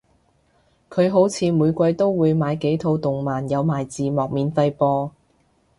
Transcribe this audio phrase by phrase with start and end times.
[0.89, 5.11] 佢好似每季都會買幾套動漫有埋字幕免費播